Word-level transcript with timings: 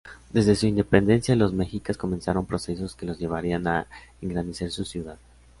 Desde 0.31 0.55
su 0.55 0.65
independencia, 0.65 1.35
los 1.35 1.53
mexicas 1.53 1.95
comenzaron 1.95 2.47
procesos 2.47 2.95
que 2.95 3.05
los 3.05 3.19
llevarían 3.19 3.67
a 3.67 3.85
engrandecer 4.19 4.71
su 4.71 4.83
ciudad. 4.83 5.19